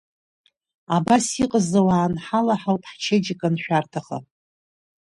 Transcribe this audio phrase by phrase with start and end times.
[0.95, 4.17] Абас иҟаз ауаа анҳалаҳауп ҳчеиџьыка аншәарҭаха.